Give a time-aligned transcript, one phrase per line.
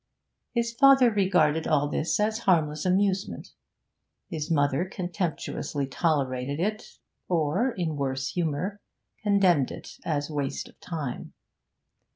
[0.55, 3.51] His father regarded all this as harmless amusement,
[4.31, 6.97] his mother contemptuously tolerated it
[7.29, 8.81] or, in worse humour,
[9.21, 11.33] condemned it as waste of time.